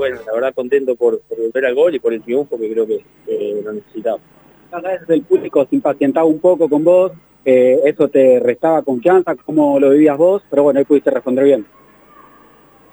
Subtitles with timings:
[0.00, 2.86] bueno, la verdad contento por, por volver al gol y por el triunfo que creo
[2.86, 3.04] que,
[3.62, 4.18] lo necesitaba.
[4.72, 7.12] A veces el público se impacientaba un poco con vos,
[7.44, 11.66] eh, eso te restaba confianza, cómo lo vivías vos, pero bueno, ahí pudiste responder bien.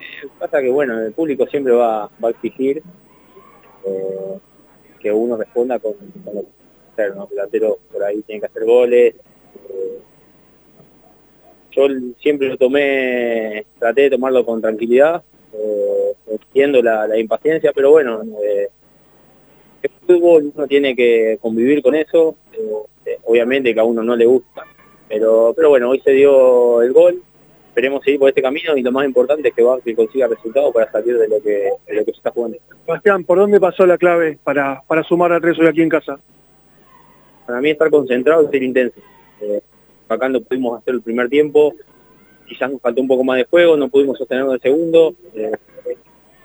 [0.01, 2.83] Eh, pasa que bueno, el público siempre va, va a exigir
[3.85, 4.39] eh,
[4.99, 5.93] que uno responda con,
[6.25, 6.47] con lo que
[6.91, 7.23] hacer, ¿no?
[7.23, 9.15] El delantero por ahí tiene que hacer goles.
[11.71, 11.87] yo
[12.19, 15.23] siempre lo tomé, traté de tomarlo con tranquilidad,
[16.45, 18.69] entiendo la, la impaciencia, pero bueno, eh,
[19.81, 24.25] el fútbol uno tiene que convivir con eso, eh, obviamente que a uno no le
[24.25, 24.63] gusta,
[25.07, 27.21] pero, pero bueno, hoy se dio el gol,
[27.69, 30.91] esperemos seguir por este camino y lo más importante es que Banfield consiga resultados para
[30.91, 32.57] salir de lo que, de lo que se está jugando.
[32.85, 36.19] Sebastián, ¿por dónde pasó la clave para, para sumar a tres hoy aquí en casa?
[37.45, 38.99] Para mí estar concentrado y ser intenso.
[39.41, 39.61] Eh,
[40.09, 41.73] acá no pudimos hacer el primer tiempo,
[42.47, 45.51] quizás nos faltó un poco más de juego, no pudimos sostenerlo el segundo, eh,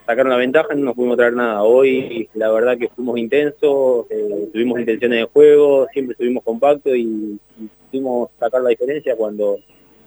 [0.06, 1.62] sacaron la ventaja, no nos pudimos traer nada.
[1.62, 7.38] Hoy la verdad que fuimos intensos, eh, tuvimos intenciones de juego, siempre estuvimos compactos y,
[7.58, 9.58] y pudimos sacar la diferencia cuando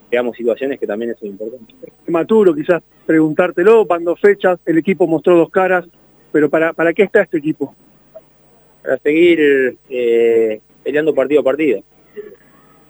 [0.09, 1.73] creamos situaciones que también es muy importante.
[2.07, 5.85] Maturo, quizás preguntártelo, van dos fechas, el equipo mostró dos caras,
[6.31, 7.73] pero ¿para, para qué está este equipo?
[8.81, 11.81] Para seguir eh, peleando partido a partido.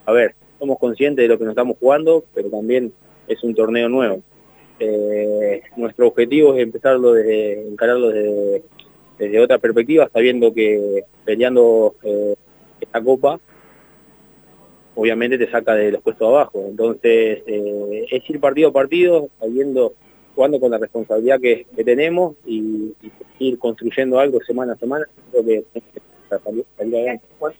[0.06, 2.92] A ver, somos conscientes de lo que nos estamos jugando, pero también
[3.28, 4.22] es un torneo nuevo.
[4.80, 8.64] Eh, nuestro objetivo es empezarlo desde, encararlo desde,
[9.18, 12.36] desde otra perspectiva, sabiendo que peleando eh,
[12.82, 13.40] esta copa,
[14.96, 16.66] obviamente te saca de los puestos abajo.
[16.68, 19.94] Entonces, eh, es ir partido a partido, sabiendo,
[20.36, 22.94] jugando con la responsabilidad que, tenemos y,
[23.40, 25.06] ir construyendo algo semana a semana.
[25.32, 25.64] Creo que.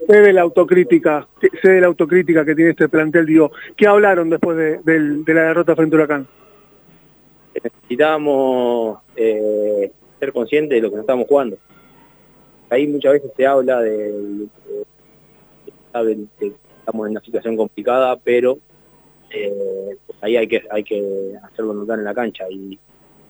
[0.08, 1.28] Sé de la autocrítica,
[1.62, 5.34] sé de la autocrítica que tiene este plantel, digo, ¿qué hablaron después de, de, de
[5.34, 6.28] la derrota frente a Huracán?
[7.88, 11.58] Necesitamos eh, ser conscientes de lo que nos estamos jugando.
[12.72, 14.46] Ahí muchas veces se habla de, de,
[15.94, 18.58] de, que estamos en una situación complicada, pero
[19.30, 22.46] eh, pues ahí hay que hay que hacerlo notar en la cancha.
[22.50, 22.80] Y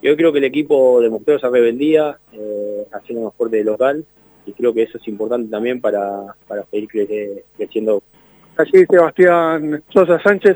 [0.01, 4.05] yo creo que el equipo demostró esa rebeldía, eh, haciendo más fuerte de local,
[4.45, 8.01] y creo que eso es importante también para, para seguir cre creciendo.
[8.57, 10.53] Allí Sebastián Sosa Sánchez,